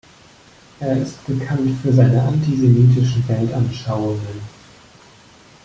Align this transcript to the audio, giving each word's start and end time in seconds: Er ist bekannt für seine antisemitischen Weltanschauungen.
Er 0.79 0.97
ist 0.99 1.23
bekannt 1.27 1.77
für 1.83 1.93
seine 1.93 2.23
antisemitischen 2.23 3.23
Weltanschauungen. 3.27 4.41